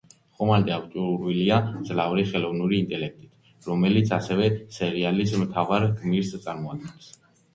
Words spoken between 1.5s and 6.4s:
მძლავრი ხელოვნული ინტელექტით, რომელიც ასევე სერიალის მთავარ გმირს